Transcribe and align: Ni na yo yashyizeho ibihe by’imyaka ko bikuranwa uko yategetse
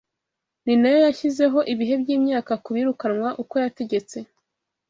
Ni 0.65 0.73
na 0.81 0.87
yo 0.93 0.99
yashyizeho 1.07 1.59
ibihe 1.73 1.93
by’imyaka 2.01 2.51
ko 2.63 2.67
bikuranwa 2.75 3.29
uko 3.41 3.53
yategetse 3.63 4.17